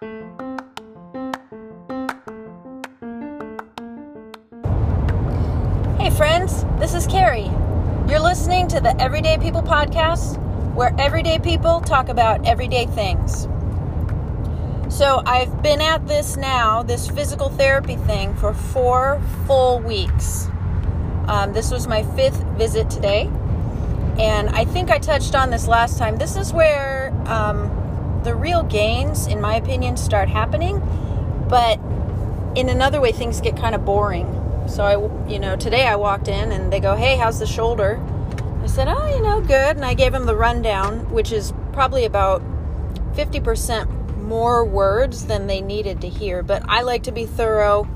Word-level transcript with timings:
Hey, 0.00 0.08
friends, 6.16 6.64
this 6.78 6.94
is 6.94 7.06
Carrie. 7.06 7.50
You're 8.08 8.20
listening 8.20 8.66
to 8.68 8.80
the 8.80 8.98
Everyday 8.98 9.36
People 9.36 9.60
podcast, 9.60 10.38
where 10.74 10.94
everyday 10.98 11.38
people 11.38 11.82
talk 11.82 12.08
about 12.08 12.46
everyday 12.46 12.86
things. 12.86 13.42
So, 14.88 15.22
I've 15.26 15.62
been 15.62 15.82
at 15.82 16.08
this 16.08 16.38
now, 16.38 16.82
this 16.82 17.06
physical 17.06 17.50
therapy 17.50 17.96
thing, 17.96 18.34
for 18.36 18.54
four 18.54 19.20
full 19.46 19.80
weeks. 19.80 20.46
Um, 21.26 21.52
this 21.52 21.70
was 21.70 21.86
my 21.86 22.04
fifth 22.14 22.42
visit 22.56 22.88
today, 22.88 23.30
and 24.18 24.48
I 24.48 24.64
think 24.64 24.90
I 24.90 24.98
touched 24.98 25.34
on 25.34 25.50
this 25.50 25.68
last 25.68 25.98
time. 25.98 26.16
This 26.16 26.36
is 26.36 26.54
where 26.54 27.12
um, 27.26 27.79
the 28.24 28.34
real 28.34 28.62
gains, 28.62 29.26
in 29.26 29.40
my 29.40 29.56
opinion, 29.56 29.96
start 29.96 30.28
happening, 30.28 30.80
but 31.48 31.80
in 32.54 32.68
another 32.68 33.00
way, 33.00 33.12
things 33.12 33.40
get 33.40 33.56
kind 33.56 33.74
of 33.74 33.84
boring 33.84 34.40
so 34.70 34.84
I, 34.84 35.28
you 35.28 35.40
know, 35.40 35.56
today 35.56 35.86
I 35.86 35.96
walked 35.96 36.28
in 36.28 36.52
and 36.52 36.72
they 36.72 36.78
go, 36.78 36.94
"Hey, 36.94 37.16
how's 37.16 37.40
the 37.40 37.46
shoulder?" 37.46 38.00
I 38.62 38.66
said, 38.66 38.86
"Oh, 38.88 39.06
you 39.08 39.20
know, 39.20 39.40
good." 39.40 39.76
And 39.76 39.84
I 39.84 39.94
gave 39.94 40.12
them 40.12 40.26
the 40.26 40.36
rundown, 40.36 41.10
which 41.10 41.32
is 41.32 41.52
probably 41.72 42.04
about 42.04 42.40
50% 43.14 43.88
more 44.22 44.64
words 44.64 45.26
than 45.26 45.48
they 45.48 45.60
needed 45.60 46.00
to 46.02 46.08
hear. 46.08 46.44
But 46.44 46.62
I 46.68 46.82
like 46.82 47.02
to 47.04 47.12
be 47.12 47.26
thorough. 47.26 47.88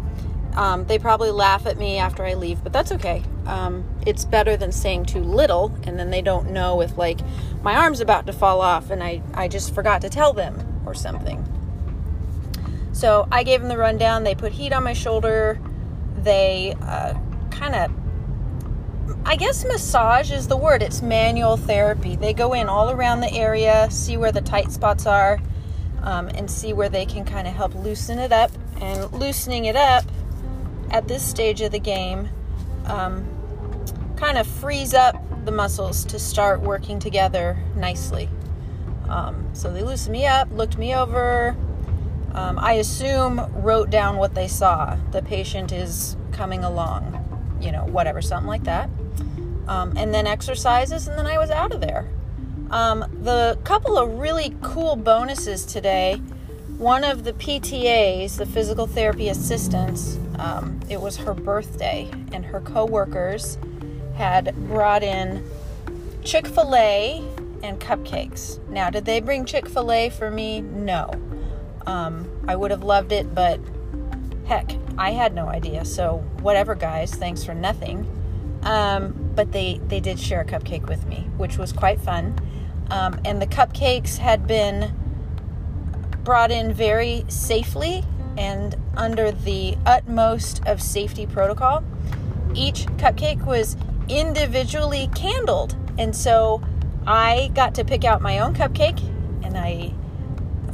Um, 0.54 0.84
they 0.86 0.98
probably 0.98 1.30
laugh 1.30 1.66
at 1.66 1.78
me 1.78 1.98
after 1.98 2.24
I 2.24 2.34
leave, 2.34 2.62
but 2.62 2.72
that's 2.72 2.92
okay. 2.92 3.22
Um, 3.46 3.84
it's 4.06 4.24
better 4.24 4.56
than 4.56 4.70
saying 4.70 5.06
too 5.06 5.20
little, 5.20 5.76
and 5.82 5.98
then 5.98 6.10
they 6.10 6.22
don't 6.22 6.50
know 6.50 6.80
if 6.80 6.96
like 6.96 7.20
my 7.62 7.74
arm's 7.74 8.00
about 8.00 8.26
to 8.26 8.32
fall 8.32 8.60
off, 8.60 8.90
and 8.90 9.02
I 9.02 9.22
I 9.34 9.48
just 9.48 9.74
forgot 9.74 10.00
to 10.02 10.08
tell 10.08 10.32
them 10.32 10.82
or 10.86 10.94
something. 10.94 11.44
So 12.92 13.26
I 13.32 13.42
gave 13.42 13.60
them 13.60 13.68
the 13.68 13.78
rundown. 13.78 14.22
They 14.22 14.36
put 14.36 14.52
heat 14.52 14.72
on 14.72 14.84
my 14.84 14.92
shoulder 14.92 15.60
they 16.24 16.74
uh, 16.82 17.14
kind 17.50 17.74
of 17.74 17.92
I 19.26 19.36
guess 19.36 19.64
massage 19.64 20.30
is 20.30 20.48
the 20.48 20.56
word. 20.56 20.82
It's 20.82 21.02
manual 21.02 21.56
therapy. 21.56 22.16
They 22.16 22.32
go 22.34 22.52
in 22.52 22.68
all 22.68 22.90
around 22.90 23.20
the 23.20 23.32
area, 23.32 23.88
see 23.90 24.16
where 24.16 24.32
the 24.32 24.40
tight 24.40 24.70
spots 24.70 25.06
are, 25.06 25.40
um, 26.02 26.28
and 26.28 26.50
see 26.50 26.72
where 26.72 26.88
they 26.88 27.06
can 27.06 27.24
kind 27.24 27.46
of 27.46 27.54
help 27.54 27.74
loosen 27.74 28.18
it 28.18 28.32
up. 28.32 28.50
And 28.80 29.10
loosening 29.12 29.66
it 29.66 29.76
up 29.76 30.04
at 30.90 31.08
this 31.08 31.22
stage 31.22 31.60
of 31.60 31.72
the 31.72 31.78
game 31.78 32.28
um, 32.86 33.26
kind 34.16 34.38
of 34.38 34.46
frees 34.46 34.94
up 34.94 35.16
the 35.44 35.52
muscles 35.52 36.04
to 36.06 36.18
start 36.18 36.60
working 36.60 36.98
together 36.98 37.58
nicely. 37.76 38.28
Um, 39.08 39.48
so 39.52 39.72
they 39.72 39.82
loosened 39.82 40.12
me 40.12 40.26
up, 40.26 40.50
looked 40.50 40.78
me 40.78 40.94
over, 40.94 41.56
um, 42.34 42.58
I 42.58 42.74
assume 42.74 43.40
wrote 43.62 43.90
down 43.90 44.16
what 44.16 44.34
they 44.34 44.48
saw. 44.48 44.96
The 45.12 45.22
patient 45.22 45.70
is 45.70 46.16
coming 46.32 46.64
along, 46.64 47.58
you 47.60 47.70
know, 47.70 47.84
whatever, 47.84 48.20
something 48.20 48.48
like 48.48 48.64
that. 48.64 48.90
Um, 49.68 49.94
and 49.96 50.12
then 50.12 50.26
exercises, 50.26 51.06
and 51.06 51.16
then 51.16 51.26
I 51.26 51.38
was 51.38 51.50
out 51.50 51.72
of 51.72 51.80
there. 51.80 52.08
Um, 52.70 53.04
the 53.22 53.58
couple 53.62 53.96
of 53.96 54.18
really 54.18 54.56
cool 54.62 54.96
bonuses 54.96 55.64
today. 55.64 56.16
One 56.76 57.04
of 57.04 57.22
the 57.22 57.32
PTAs, 57.34 58.36
the 58.36 58.46
physical 58.46 58.88
therapy 58.88 59.28
assistants, 59.28 60.18
um, 60.38 60.80
it 60.88 61.00
was 61.00 61.16
her 61.18 61.34
birthday, 61.34 62.10
and 62.32 62.44
her 62.44 62.60
coworkers 62.60 63.58
had 64.16 64.54
brought 64.68 65.02
in 65.02 65.44
Chick 66.22 66.46
fil 66.46 66.74
A 66.74 67.22
and 67.62 67.80
cupcakes. 67.80 68.66
Now, 68.68 68.90
did 68.90 69.04
they 69.04 69.20
bring 69.20 69.44
Chick 69.44 69.68
fil 69.68 69.90
A 69.92 70.10
for 70.10 70.30
me? 70.30 70.60
No. 70.60 71.10
Um, 71.86 72.28
I 72.48 72.56
would 72.56 72.70
have 72.70 72.82
loved 72.82 73.12
it, 73.12 73.34
but 73.34 73.60
heck, 74.46 74.72
I 74.96 75.10
had 75.10 75.34
no 75.34 75.48
idea. 75.48 75.84
So 75.84 76.18
whatever, 76.40 76.74
guys. 76.74 77.14
Thanks 77.14 77.44
for 77.44 77.54
nothing. 77.54 78.06
Um, 78.62 79.32
but 79.34 79.52
they 79.52 79.80
they 79.88 80.00
did 80.00 80.18
share 80.18 80.40
a 80.40 80.44
cupcake 80.44 80.88
with 80.88 81.06
me, 81.06 81.28
which 81.36 81.58
was 81.58 81.72
quite 81.72 82.00
fun. 82.00 82.38
Um, 82.90 83.20
and 83.24 83.40
the 83.40 83.46
cupcakes 83.46 84.18
had 84.18 84.46
been 84.46 84.94
brought 86.22 86.50
in 86.50 86.72
very 86.72 87.24
safely 87.28 88.04
and 88.36 88.76
under 88.96 89.30
the 89.32 89.76
utmost 89.86 90.62
of 90.66 90.80
safety 90.80 91.26
protocol. 91.26 91.84
Each 92.54 92.86
cupcake 92.98 93.44
was 93.44 93.76
individually 94.08 95.10
candled, 95.14 95.76
and 95.98 96.14
so 96.14 96.62
I 97.06 97.50
got 97.54 97.74
to 97.76 97.84
pick 97.84 98.04
out 98.04 98.22
my 98.22 98.38
own 98.38 98.54
cupcake, 98.54 99.00
and 99.42 99.56
I 99.56 99.92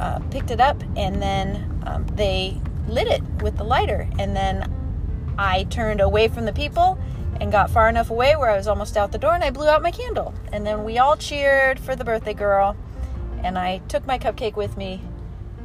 uh, 0.01 0.19
picked 0.31 0.49
it 0.49 0.59
up 0.59 0.81
and 0.97 1.21
then 1.21 1.79
um, 1.85 2.07
they 2.15 2.59
lit 2.87 3.07
it 3.07 3.21
with 3.41 3.55
the 3.57 3.63
lighter. 3.63 4.09
And 4.17 4.35
then 4.35 4.67
I 5.37 5.65
turned 5.65 6.01
away 6.01 6.27
from 6.27 6.45
the 6.45 6.53
people 6.53 6.97
and 7.39 7.51
got 7.51 7.69
far 7.69 7.87
enough 7.87 8.09
away 8.09 8.35
where 8.35 8.49
I 8.49 8.57
was 8.57 8.67
almost 8.67 8.97
out 8.97 9.11
the 9.11 9.17
door 9.17 9.35
and 9.35 9.43
I 9.43 9.51
blew 9.51 9.67
out 9.67 9.81
my 9.83 9.91
candle. 9.91 10.33
And 10.51 10.65
then 10.65 10.83
we 10.83 10.97
all 10.97 11.15
cheered 11.15 11.79
for 11.79 11.95
the 11.95 12.03
birthday 12.03 12.33
girl. 12.33 12.75
And 13.43 13.57
I 13.57 13.77
took 13.87 14.05
my 14.07 14.17
cupcake 14.17 14.55
with 14.55 14.75
me 14.75 15.01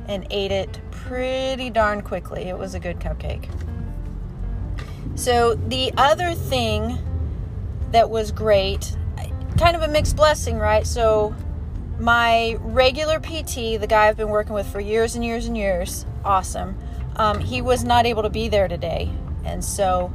and 0.08 0.26
ate 0.30 0.52
it 0.52 0.80
pretty 0.90 1.70
darn 1.70 2.02
quickly. 2.02 2.42
It 2.44 2.58
was 2.58 2.74
a 2.74 2.80
good 2.80 2.98
cupcake. 2.98 3.48
So, 5.14 5.54
the 5.54 5.92
other 5.96 6.34
thing 6.34 6.98
that 7.92 8.10
was 8.10 8.32
great, 8.32 8.96
kind 9.56 9.74
of 9.76 9.82
a 9.82 9.88
mixed 9.88 10.16
blessing, 10.16 10.58
right? 10.58 10.86
So, 10.86 11.34
my 11.98 12.56
regular 12.60 13.18
PT, 13.20 13.80
the 13.80 13.86
guy 13.88 14.08
I've 14.08 14.16
been 14.16 14.28
working 14.28 14.52
with 14.52 14.66
for 14.66 14.80
years 14.80 15.14
and 15.14 15.24
years 15.24 15.46
and 15.46 15.56
years, 15.56 16.04
awesome. 16.24 16.76
Um, 17.16 17.40
he 17.40 17.62
was 17.62 17.84
not 17.84 18.04
able 18.04 18.22
to 18.22 18.30
be 18.30 18.48
there 18.48 18.68
today, 18.68 19.10
and 19.44 19.64
so 19.64 20.12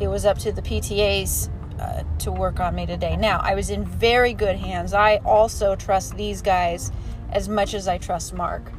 it 0.00 0.08
was 0.08 0.26
up 0.26 0.38
to 0.38 0.52
the 0.52 0.60
PTAs 0.60 1.48
uh, 1.80 2.02
to 2.18 2.30
work 2.30 2.60
on 2.60 2.74
me 2.74 2.84
today. 2.84 3.16
Now, 3.16 3.40
I 3.42 3.54
was 3.54 3.70
in 3.70 3.84
very 3.84 4.34
good 4.34 4.56
hands. 4.56 4.92
I 4.92 5.16
also 5.24 5.74
trust 5.74 6.16
these 6.16 6.42
guys 6.42 6.92
as 7.30 7.48
much 7.48 7.72
as 7.72 7.88
I 7.88 7.96
trust 7.96 8.34
Mark. 8.34 8.70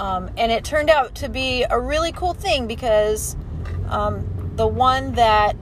Um, 0.00 0.30
and 0.36 0.50
it 0.50 0.64
turned 0.64 0.88
out 0.88 1.14
to 1.16 1.28
be 1.28 1.64
a 1.68 1.78
really 1.78 2.12
cool 2.12 2.32
thing 2.32 2.66
because 2.66 3.36
um, 3.88 4.52
the 4.56 4.66
one 4.66 5.12
that 5.12 5.56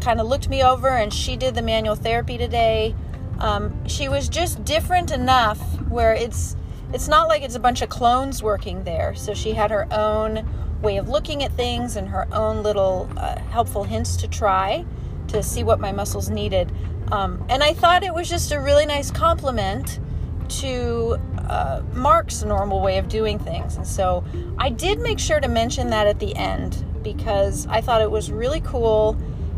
kind 0.00 0.20
of 0.20 0.26
looked 0.26 0.48
me 0.48 0.62
over 0.62 0.88
and 0.88 1.12
she 1.12 1.36
did 1.36 1.54
the 1.54 1.62
manual 1.62 1.94
therapy 1.94 2.38
today 2.38 2.94
um, 3.40 3.86
she 3.86 4.08
was 4.08 4.28
just 4.28 4.64
different 4.64 5.10
enough 5.10 5.58
where 5.88 6.14
it's 6.14 6.56
it's 6.92 7.08
not 7.08 7.28
like 7.28 7.42
it's 7.42 7.54
a 7.54 7.60
bunch 7.60 7.82
of 7.82 7.88
clones 7.88 8.42
working 8.42 8.82
there. 8.82 9.14
So 9.14 9.32
she 9.32 9.52
had 9.52 9.70
her 9.70 9.86
own 9.92 10.46
way 10.82 10.96
of 10.96 11.08
looking 11.08 11.44
at 11.44 11.52
things 11.52 11.96
and 11.96 12.08
her 12.08 12.26
own 12.32 12.62
little 12.62 13.08
uh, 13.16 13.38
helpful 13.38 13.84
hints 13.84 14.16
to 14.16 14.28
try 14.28 14.84
to 15.28 15.42
see 15.42 15.62
what 15.62 15.78
my 15.78 15.92
muscles 15.92 16.28
needed. 16.30 16.72
Um, 17.12 17.44
and 17.48 17.62
I 17.62 17.74
thought 17.74 18.02
it 18.02 18.12
was 18.12 18.28
just 18.28 18.50
a 18.50 18.60
really 18.60 18.86
nice 18.86 19.10
complement 19.10 20.00
to 20.60 21.20
uh, 21.50 21.82
Mark's 21.94 22.44
normal 22.44 22.80
way 22.80 22.96
of 22.96 23.08
doing 23.08 23.36
things. 23.36 23.76
And 23.76 23.84
so 23.84 24.24
I 24.58 24.70
did 24.70 25.00
make 25.00 25.18
sure 25.18 25.40
to 25.40 25.48
mention 25.48 25.90
that 25.90 26.06
at 26.06 26.20
the 26.20 26.34
end 26.36 26.84
because 27.02 27.66
I 27.66 27.80
thought 27.80 28.00
it 28.00 28.10
was 28.10 28.30
really 28.30 28.60
cool 28.60 29.16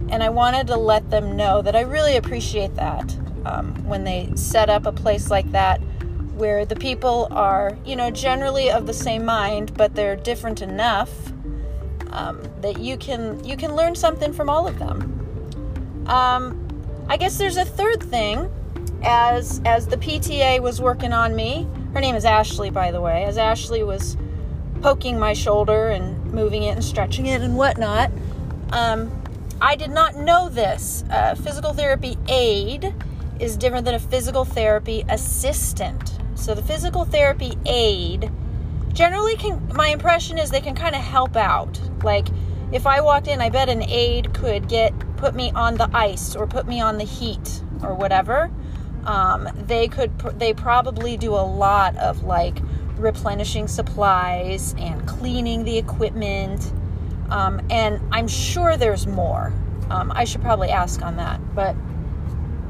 and 0.09 0.23
I 0.23 0.31
wanted 0.31 0.67
to 0.69 0.77
let 0.77 1.11
them 1.11 1.37
know 1.37 1.61
that 1.61 1.77
I 1.77 1.83
really 1.83 2.17
appreciate 2.17 2.75
that 2.77 3.15
um, 3.45 3.75
when 3.85 4.05
they 4.05 4.33
set 4.37 4.71
up 4.71 4.87
a 4.87 4.93
place 4.93 5.31
like 5.31 5.53
that 5.53 5.83
where 6.35 6.65
the 6.65 6.77
people 6.77 7.29
are, 7.31 7.77
you 7.85 7.95
know, 7.95 8.11
generally 8.11 8.71
of 8.71 8.87
the 8.87 8.95
same 8.95 9.27
mind, 9.27 9.75
but 9.77 9.95
they're 9.95 10.17
different 10.17 10.63
enough 10.63 11.11
um, 12.11 12.43
that 12.63 12.79
you 12.79 12.97
can 12.97 13.45
you 13.45 13.57
can 13.57 13.77
learn 13.77 13.95
something 13.95 14.33
from 14.33 14.49
all 14.49 14.67
of 14.67 14.79
them. 14.79 16.07
Um, 16.07 16.59
I 17.09 17.19
guess 17.19 17.37
there's 17.37 17.59
a 17.59 17.67
third 17.67 18.03
thing. 18.03 18.51
As 19.05 19.61
as 19.67 19.87
the 19.87 19.99
PTA 19.99 20.61
was 20.61 20.81
working 20.81 21.13
on 21.13 21.37
me, 21.37 21.69
her 21.95 22.01
name 22.01 22.15
is 22.15 22.25
Ashley, 22.25 22.71
by 22.71 22.91
the 22.91 23.01
way. 23.01 23.25
As 23.25 23.37
Ashley 23.37 23.83
was 23.83 24.17
poking 24.81 25.19
my 25.19 25.33
shoulder 25.33 25.89
and 25.89 26.33
moving 26.33 26.63
it 26.63 26.71
and 26.71 26.85
stretching 26.85 27.27
it 27.27 27.43
and 27.43 27.57
whatnot, 27.57 28.11
um, 28.73 29.23
I 29.61 29.77
did 29.77 29.91
not 29.91 30.17
know 30.17 30.49
this. 30.49 31.05
Uh, 31.11 31.35
physical 31.35 31.73
therapy 31.73 32.17
aide 32.29 32.95
is 33.39 33.57
different 33.57 33.85
than 33.85 33.95
a 33.95 34.01
physical 34.01 34.45
therapy 34.45 35.05
assistant. 35.09 36.19
So 36.35 36.55
the 36.55 36.63
physical 36.63 37.05
therapy 37.05 37.57
aide 37.67 38.31
generally 38.93 39.37
can 39.37 39.71
my 39.75 39.89
impression 39.89 40.39
is 40.39 40.51
they 40.51 40.61
can 40.61 40.75
kind 40.75 40.95
of 40.95 41.03
help 41.03 41.37
out. 41.37 41.81
Like 42.03 42.29
if 42.73 42.87
I 42.87 43.01
walked 43.03 43.29
in, 43.29 43.41
I 43.41 43.51
bet 43.51 43.69
an 43.69 43.83
aide 43.83 44.33
could 44.35 44.69
get 44.69 44.93
put 45.17 45.35
me 45.35 45.53
on 45.53 45.77
the 45.77 45.89
ice 45.95 46.35
or 46.35 46.47
put 46.47 46.67
me 46.67 46.81
on 46.81 46.99
the 46.99 47.05
heat 47.05 47.63
or 47.83 47.95
whatever. 47.95 48.51
Um, 49.05 49.49
they 49.67 49.89
could 49.89 50.17
they 50.39 50.55
probably 50.55 51.17
do 51.17 51.35
a 51.35 51.45
lot 51.45 51.97
of 51.97 52.23
like 52.23 52.59
replenishing 52.97 53.67
supplies 53.69 54.75
and 54.79 55.07
cleaning 55.07 55.65
the 55.65 55.79
equipment. 55.79 56.73
Um, 57.31 57.61
and 57.71 58.01
I'm 58.13 58.29
sure 58.29 58.77
there's 58.77 59.07
more. 59.07 59.53
Um, 59.91 60.13
I 60.15 60.25
should 60.25 60.43
probably 60.43 60.71
ask 60.71 61.03
on 61.03 61.17
that, 61.17 61.41
but 61.55 61.75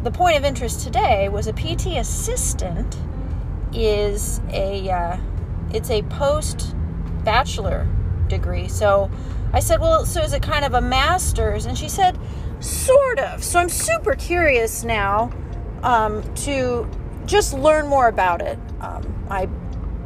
the 0.03 0.11
point 0.11 0.37
of 0.37 0.45
interest 0.45 0.81
today 0.81 1.29
was 1.29 1.47
a 1.47 1.53
PT 1.53 1.99
assistant 1.99 2.97
is 3.73 4.41
a 4.51 4.91
uh, 4.91 5.17
it's 5.73 5.91
a 5.91 6.03
post 6.03 6.75
bachelor 7.25 7.87
degree. 8.29 8.69
So 8.69 9.11
I 9.53 9.61
said, 9.61 9.81
Well, 9.81 10.05
so 10.07 10.23
is 10.23 10.33
it 10.33 10.43
kind 10.43 10.65
of 10.65 10.75
a 10.75 10.81
master's? 10.81 11.67
And 11.67 11.77
she 11.77 11.89
said, 11.89 12.19
Sort 12.61 13.19
of. 13.19 13.45
So 13.45 13.59
I'm 13.59 13.69
super 13.69 14.15
curious 14.15 14.85
now 14.85 15.33
um, 15.83 16.23
to 16.35 16.89
just 17.27 17.55
learn 17.55 17.87
more 17.87 18.09
about 18.09 18.43
it. 18.43 18.59
Um, 18.81 19.27
I, 19.31 19.49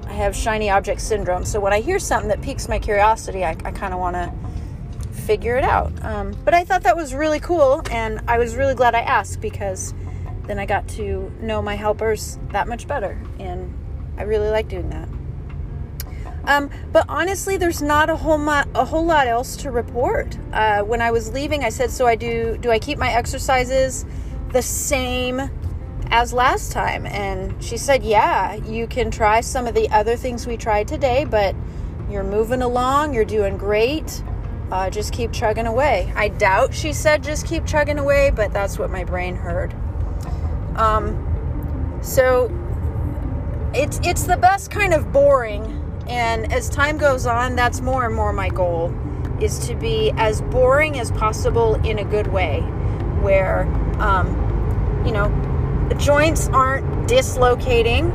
I 0.07 0.13
have 0.13 0.37
shiny 0.37 0.71
object 0.71 1.01
syndrome. 1.01 1.45
So 1.45 1.61
when 1.61 1.73
I 1.73 1.81
hear 1.81 1.99
something 1.99 2.29
that 2.29 2.43
piques 2.43 2.69
my 2.69 2.79
curiosity, 2.79 3.45
I, 3.45 3.51
I 3.65 3.71
kind 3.73 3.93
of 3.93 4.01
want 4.01 4.17
to 4.17 4.33
figure 5.27 5.57
it 5.57 5.65
out. 5.65 5.93
Um, 6.05 6.37
but 6.45 6.55
I 6.55 6.65
thought 6.65 6.83
that 6.85 6.97
was 6.97 7.15
really 7.15 7.41
cool, 7.41 7.83
and 7.91 8.21
I 8.29 8.39
was 8.39 8.55
really 8.55 8.75
glad 8.75 8.95
I 8.95 9.01
asked 9.01 9.41
because 9.41 9.93
then 10.47 10.59
I 10.59 10.67
got 10.67 10.87
to 10.91 11.33
know 11.41 11.61
my 11.61 11.75
helpers 11.75 12.39
that 12.53 12.69
much 12.69 12.87
better, 12.87 13.21
and 13.41 13.75
I 14.17 14.23
really 14.23 14.49
like 14.51 14.69
doing 14.69 14.89
that. 14.91 15.09
Um, 16.45 16.71
but 16.93 17.05
honestly, 17.09 17.57
there's 17.57 17.83
not 17.83 18.09
a 18.09 18.15
whole 18.15 18.39
lot, 18.39 18.69
a 18.75 18.85
whole 18.85 19.05
lot 19.05 19.27
else 19.27 19.57
to 19.57 19.73
report. 19.73 20.39
Uh, 20.53 20.83
when 20.83 21.03
I 21.03 21.11
was 21.11 21.33
leaving, 21.33 21.65
I 21.65 21.71
said, 21.71 21.91
"So 21.91 22.07
I 22.07 22.15
do. 22.15 22.57
Do 22.59 22.71
I 22.71 22.79
keep 22.79 22.99
my 22.99 23.13
exercises 23.13 24.07
the 24.53 24.63
same 24.63 25.51
as 26.11 26.33
last 26.33 26.73
time?" 26.73 27.07
And 27.07 27.55
she 27.63 27.77
said, 27.77 28.03
"Yeah, 28.03 28.55
you 28.55 28.87
can 28.87 29.11
try 29.11 29.41
some 29.41 29.67
of 29.67 29.75
the 29.75 29.89
other 29.91 30.17
things 30.17 30.47
we 30.47 30.57
tried 30.57 30.89
today, 30.89 31.25
but 31.25 31.55
you're 32.11 32.25
moving 32.25 32.63
along. 32.63 33.15
You're 33.15 33.25
doing 33.25 33.57
great. 33.57 34.23
Uh, 34.71 34.91
just 34.91 35.13
keep 35.13 35.33
chugging 35.33 35.67
away." 35.67 36.13
I 36.17 36.29
doubt 36.29 36.75
she 36.75 36.93
said, 36.93 37.23
"Just 37.23 37.47
keep 37.47 37.67
chugging 37.67 37.99
away," 37.99 38.31
but 38.35 38.53
that's 38.53 38.79
what 38.79 38.91
my 38.91 39.05
brain 39.05 39.37
heard. 39.37 39.75
Um, 40.77 41.99
so 42.03 42.51
it's 43.75 44.01
it's 44.03 44.25
the 44.25 44.37
best 44.37 44.71
kind 44.71 44.95
of 44.95 45.13
boring 45.13 45.83
and 46.09 46.53
as 46.53 46.69
time 46.69 46.99
goes 46.99 47.27
on, 47.27 47.57
that's 47.57 47.81
more 47.81 48.07
and 48.07 48.15
more 48.15 48.33
my 48.33 48.49
goal 48.49 48.95
is 49.41 49.59
to 49.67 49.75
be 49.75 50.13
as 50.17 50.41
boring 50.41 50.99
as 50.99 51.11
possible 51.11 51.75
in 51.85 51.99
a 51.99 52.05
good 52.05 52.29
way, 52.29 52.61
where, 53.21 53.63
um, 53.99 55.03
you 55.05 55.13
know, 55.13 55.29
the 55.89 55.95
joints 55.95 56.49
aren't 56.49 57.09
dislocating. 57.09 58.11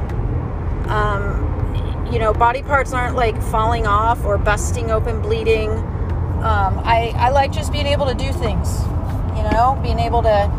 Um, 0.88 2.09
you 2.12 2.19
know, 2.19 2.33
body 2.33 2.62
parts 2.62 2.94
aren't 2.94 3.15
like 3.15 3.41
falling 3.41 3.88
off 3.88 4.25
or 4.25 4.38
busting 4.38 4.91
open, 4.91 5.21
bleeding. 5.21 5.69
Um, 5.69 6.79
I, 6.83 7.13
I 7.15 7.29
like 7.29 7.51
just 7.51 7.71
being 7.71 7.88
able 7.88 8.07
to 8.07 8.13
do 8.13 8.33
things, 8.33 8.81
you 9.38 9.44
know, 9.51 9.79
being 9.81 10.00
able 10.00 10.21
to 10.23 10.51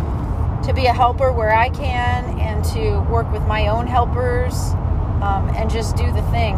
to 0.65 0.73
be 0.73 0.87
a 0.87 0.93
helper 0.93 1.33
where 1.33 1.53
I 1.53 1.71
can 1.71 2.39
and 2.39 2.65
to 2.67 3.01
work 3.11 3.31
with 3.33 3.43
my 3.47 3.67
own 3.67 3.89
helpers 3.89 4.55
um, 5.21 5.51
and 5.57 5.69
just 5.69 5.97
do 5.97 6.07
the 6.13 6.23
thing. 6.31 6.55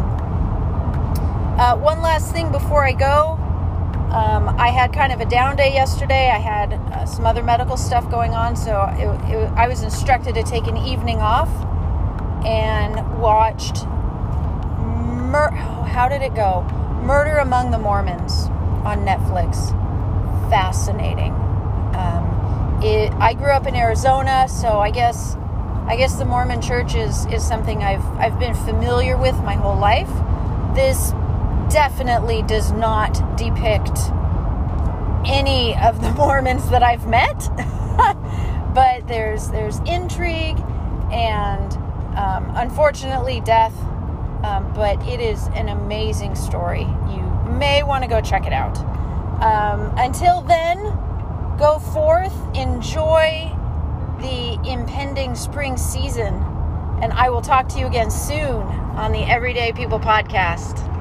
Uh, 1.57 1.75
one 1.75 2.01
last 2.01 2.31
thing 2.31 2.51
before 2.51 2.85
I 2.85 2.91
go. 2.91 3.39
Um, 4.11 4.49
I 4.59 4.69
had 4.69 4.93
kind 4.93 5.11
of 5.11 5.19
a 5.19 5.25
down 5.25 5.55
day 5.55 5.73
yesterday. 5.73 6.29
I 6.29 6.37
had 6.37 6.73
uh, 6.73 7.05
some 7.05 7.25
other 7.25 7.43
medical 7.43 7.75
stuff 7.75 8.09
going 8.09 8.33
on, 8.33 8.55
so 8.55 8.83
it, 8.97 9.07
it, 9.29 9.51
I 9.55 9.67
was 9.67 9.83
instructed 9.83 10.35
to 10.35 10.43
take 10.43 10.67
an 10.67 10.77
evening 10.77 11.19
off 11.19 11.49
and 12.45 13.19
watched. 13.19 13.85
Mur- 14.77 15.51
how 15.51 16.07
did 16.07 16.21
it 16.21 16.35
go? 16.35 16.61
Murder 17.03 17.37
Among 17.37 17.71
the 17.71 17.77
Mormons 17.77 18.45
on 18.85 19.05
Netflix. 19.05 19.69
Fascinating. 20.49 21.33
Um, 21.95 22.79
it, 22.83 23.11
I 23.13 23.33
grew 23.33 23.51
up 23.51 23.67
in 23.67 23.75
Arizona, 23.75 24.47
so 24.47 24.79
I 24.79 24.91
guess 24.91 25.35
I 25.87 25.95
guess 25.97 26.15
the 26.15 26.25
Mormon 26.25 26.61
Church 26.61 26.95
is 26.95 27.25
is 27.27 27.45
something 27.45 27.83
I've 27.83 28.05
I've 28.17 28.39
been 28.39 28.55
familiar 28.55 29.17
with 29.17 29.35
my 29.43 29.55
whole 29.55 29.77
life. 29.77 30.09
This 30.75 31.13
definitely 31.75 32.41
does 32.43 32.71
not 32.71 33.11
depict 33.35 33.99
any 35.27 35.75
of 35.75 36.01
the 36.01 36.09
Mormons 36.17 36.69
that 36.69 36.81
I've 36.81 37.05
met. 37.05 37.49
but 38.73 39.05
there's 39.09 39.49
there's 39.49 39.79
intrigue 39.79 40.57
and 41.11 41.73
um, 42.17 42.49
unfortunately 42.55 43.41
death. 43.41 43.77
Um, 44.45 44.71
but 44.73 45.05
it 45.05 45.19
is 45.19 45.47
an 45.47 45.67
amazing 45.67 46.35
story. 46.35 46.87
You 47.09 47.53
may 47.59 47.83
want 47.83 48.05
to 48.05 48.09
go 48.09 48.21
check 48.21 48.47
it 48.47 48.53
out. 48.53 48.77
Um, 49.43 49.93
until 49.97 50.39
then, 50.43 50.77
go 51.57 51.79
forth, 51.79 52.33
enjoy 52.55 53.51
the 54.21 54.57
impending 54.65 55.35
spring 55.35 55.75
season, 55.75 56.35
and 57.01 57.11
I 57.11 57.29
will 57.29 57.41
talk 57.41 57.67
to 57.69 57.79
you 57.79 57.87
again 57.87 58.09
soon 58.09 58.61
on 58.95 59.11
the 59.11 59.23
Everyday 59.23 59.73
People 59.73 59.99
podcast. 59.99 60.94